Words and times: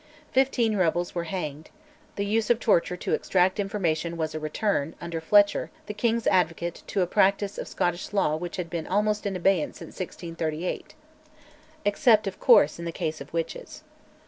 Fifteen 0.31 0.75
rebels 0.77 1.13
were 1.13 1.25
hanged: 1.25 1.69
the 2.15 2.25
use 2.25 2.49
of 2.49 2.59
torture 2.59 2.97
to 2.97 3.13
extract 3.13 3.59
information 3.59 4.17
was 4.17 4.33
a 4.33 4.39
return, 4.39 4.95
under 4.99 5.21
Fletcher, 5.21 5.69
the 5.85 5.93
King's 5.93 6.25
Advocate, 6.25 6.81
to 6.87 7.01
a 7.03 7.05
practice 7.05 7.59
of 7.59 7.67
Scottish 7.67 8.11
law 8.11 8.35
which 8.35 8.55
had 8.57 8.67
been 8.67 8.87
almost 8.87 9.27
in 9.27 9.35
abeyance 9.35 9.77
since 9.77 9.99
1638 9.99 10.95
except, 11.85 12.25
of 12.25 12.39
course, 12.39 12.79
in 12.79 12.85
the 12.85 12.91
case 12.91 13.21
of 13.21 13.31
witches. 13.31 13.83